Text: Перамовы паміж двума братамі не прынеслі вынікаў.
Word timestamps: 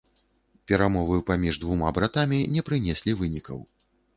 Перамовы 0.69 1.17
паміж 1.27 1.59
двума 1.65 1.91
братамі 1.99 2.41
не 2.57 2.61
прынеслі 2.71 3.17
вынікаў. 3.21 3.65